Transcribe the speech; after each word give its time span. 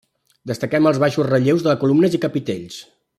Destaquem 0.51 0.87
els 0.91 0.99
baixos 1.03 1.29
relleus 1.29 1.67
de 1.69 1.77
columnes 1.85 2.17
i 2.19 2.25
capitells. 2.25 2.81